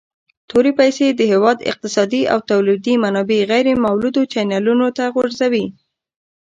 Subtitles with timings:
[0.49, 5.65] تورې پیسي د هیواد اقتصادي او تولیدي منابع غیر مولدو چینلونو ته غورځوي.